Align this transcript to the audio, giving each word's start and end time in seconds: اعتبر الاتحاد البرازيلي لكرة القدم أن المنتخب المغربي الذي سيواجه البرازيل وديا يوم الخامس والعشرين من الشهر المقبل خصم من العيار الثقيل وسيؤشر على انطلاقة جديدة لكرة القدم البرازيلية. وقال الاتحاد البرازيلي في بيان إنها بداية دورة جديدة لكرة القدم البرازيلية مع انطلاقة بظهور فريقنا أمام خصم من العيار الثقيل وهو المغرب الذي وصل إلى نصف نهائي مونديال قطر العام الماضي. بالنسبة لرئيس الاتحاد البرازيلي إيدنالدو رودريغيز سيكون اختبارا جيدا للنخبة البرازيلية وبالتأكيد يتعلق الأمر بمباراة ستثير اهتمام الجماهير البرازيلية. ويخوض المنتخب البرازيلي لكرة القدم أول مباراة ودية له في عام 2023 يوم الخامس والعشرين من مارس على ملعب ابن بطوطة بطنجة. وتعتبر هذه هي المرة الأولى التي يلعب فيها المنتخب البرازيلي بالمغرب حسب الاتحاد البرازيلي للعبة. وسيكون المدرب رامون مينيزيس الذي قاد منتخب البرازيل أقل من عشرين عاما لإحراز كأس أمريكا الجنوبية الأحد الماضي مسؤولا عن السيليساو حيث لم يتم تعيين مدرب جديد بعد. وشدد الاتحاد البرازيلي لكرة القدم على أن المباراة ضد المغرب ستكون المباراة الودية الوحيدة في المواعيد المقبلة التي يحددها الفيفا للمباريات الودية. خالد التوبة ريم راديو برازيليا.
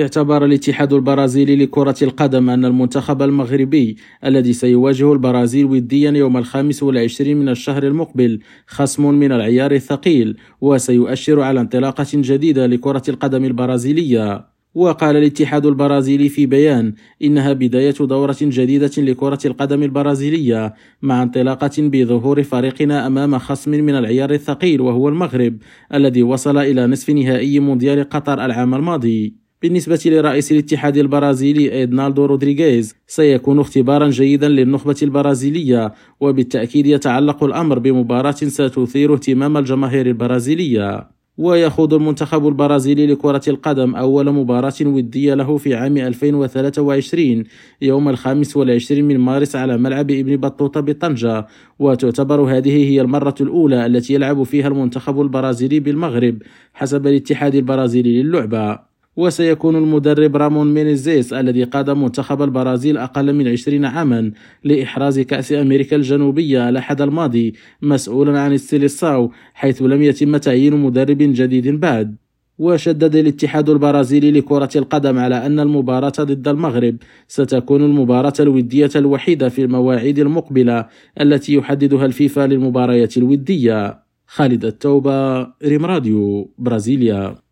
اعتبر 0.00 0.44
الاتحاد 0.44 0.92
البرازيلي 0.92 1.56
لكرة 1.56 1.94
القدم 2.02 2.50
أن 2.50 2.64
المنتخب 2.64 3.22
المغربي 3.22 3.96
الذي 4.24 4.52
سيواجه 4.52 5.12
البرازيل 5.12 5.64
وديا 5.64 6.10
يوم 6.10 6.36
الخامس 6.36 6.82
والعشرين 6.82 7.36
من 7.36 7.48
الشهر 7.48 7.82
المقبل 7.82 8.40
خصم 8.66 9.14
من 9.14 9.32
العيار 9.32 9.72
الثقيل 9.72 10.36
وسيؤشر 10.60 11.40
على 11.40 11.60
انطلاقة 11.60 12.06
جديدة 12.14 12.66
لكرة 12.66 13.02
القدم 13.08 13.44
البرازيلية. 13.44 14.54
وقال 14.74 15.16
الاتحاد 15.16 15.66
البرازيلي 15.66 16.28
في 16.28 16.46
بيان 16.46 16.94
إنها 17.22 17.52
بداية 17.52 17.94
دورة 18.00 18.36
جديدة 18.40 18.90
لكرة 18.98 19.38
القدم 19.44 19.82
البرازيلية 19.82 20.74
مع 21.02 21.22
انطلاقة 21.22 21.70
بظهور 21.78 22.42
فريقنا 22.42 23.06
أمام 23.06 23.38
خصم 23.38 23.70
من 23.70 23.94
العيار 23.94 24.30
الثقيل 24.30 24.80
وهو 24.80 25.08
المغرب 25.08 25.56
الذي 25.94 26.22
وصل 26.22 26.58
إلى 26.58 26.86
نصف 26.86 27.10
نهائي 27.10 27.60
مونديال 27.60 28.08
قطر 28.08 28.44
العام 28.44 28.74
الماضي. 28.74 29.43
بالنسبة 29.64 30.00
لرئيس 30.06 30.52
الاتحاد 30.52 30.96
البرازيلي 30.96 31.72
إيدنالدو 31.72 32.24
رودريغيز 32.24 32.94
سيكون 33.06 33.60
اختبارا 33.60 34.10
جيدا 34.10 34.48
للنخبة 34.48 34.96
البرازيلية 35.02 35.92
وبالتأكيد 36.20 36.86
يتعلق 36.86 37.44
الأمر 37.44 37.78
بمباراة 37.78 38.30
ستثير 38.30 39.14
اهتمام 39.14 39.56
الجماهير 39.56 40.06
البرازيلية. 40.06 41.08
ويخوض 41.38 41.94
المنتخب 41.94 42.48
البرازيلي 42.48 43.06
لكرة 43.06 43.42
القدم 43.48 43.94
أول 43.94 44.32
مباراة 44.32 44.74
ودية 44.80 45.34
له 45.34 45.56
في 45.56 45.74
عام 45.74 45.96
2023 45.96 47.44
يوم 47.82 48.08
الخامس 48.08 48.56
والعشرين 48.56 49.04
من 49.04 49.18
مارس 49.18 49.56
على 49.56 49.76
ملعب 49.78 50.10
ابن 50.10 50.36
بطوطة 50.36 50.80
بطنجة. 50.80 51.46
وتعتبر 51.78 52.40
هذه 52.40 52.76
هي 52.90 53.00
المرة 53.00 53.34
الأولى 53.40 53.86
التي 53.86 54.14
يلعب 54.14 54.42
فيها 54.42 54.68
المنتخب 54.68 55.20
البرازيلي 55.20 55.80
بالمغرب 55.80 56.42
حسب 56.74 57.06
الاتحاد 57.06 57.54
البرازيلي 57.54 58.22
للعبة. 58.22 58.93
وسيكون 59.16 59.76
المدرب 59.76 60.36
رامون 60.36 60.74
مينيزيس 60.74 61.32
الذي 61.32 61.64
قاد 61.64 61.90
منتخب 61.90 62.42
البرازيل 62.42 62.96
أقل 62.96 63.32
من 63.32 63.48
عشرين 63.48 63.84
عاما 63.84 64.32
لإحراز 64.64 65.20
كأس 65.20 65.52
أمريكا 65.52 65.96
الجنوبية 65.96 66.68
الأحد 66.68 67.00
الماضي 67.00 67.54
مسؤولا 67.82 68.40
عن 68.40 68.52
السيليساو 68.52 69.30
حيث 69.54 69.82
لم 69.82 70.02
يتم 70.02 70.36
تعيين 70.36 70.76
مدرب 70.76 71.18
جديد 71.18 71.68
بعد. 71.80 72.16
وشدد 72.58 73.16
الاتحاد 73.16 73.68
البرازيلي 73.68 74.30
لكرة 74.30 74.68
القدم 74.76 75.18
على 75.18 75.46
أن 75.46 75.60
المباراة 75.60 76.12
ضد 76.20 76.48
المغرب 76.48 76.96
ستكون 77.28 77.82
المباراة 77.82 78.32
الودية 78.40 78.90
الوحيدة 78.96 79.48
في 79.48 79.62
المواعيد 79.64 80.18
المقبلة 80.18 80.86
التي 81.20 81.54
يحددها 81.54 82.06
الفيفا 82.06 82.46
للمباريات 82.46 83.16
الودية. 83.16 84.04
خالد 84.26 84.64
التوبة 84.64 85.42
ريم 85.42 85.84
راديو 85.84 86.50
برازيليا. 86.58 87.43